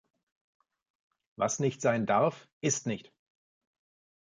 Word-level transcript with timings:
Was 1.35 1.59
nicht 1.59 1.79
sein 1.83 2.07
darf, 2.07 2.49
ist 2.61 2.87
nicht! 2.87 3.13